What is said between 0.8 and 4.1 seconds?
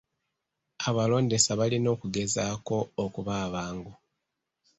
Abalondesa balina okugezaako okuba abangu.